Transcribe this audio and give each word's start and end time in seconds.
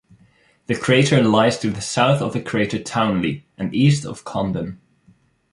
The 0.65 0.73
crater 0.73 1.23
lies 1.23 1.59
to 1.59 1.69
the 1.69 1.79
south 1.79 2.23
of 2.23 2.33
the 2.33 2.41
crater 2.41 2.81
Townley, 2.81 3.45
and 3.55 3.71
east 3.71 4.03
of 4.03 4.23
Condon. 4.25 4.81